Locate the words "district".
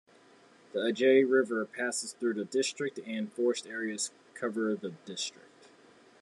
2.43-2.99, 5.05-5.67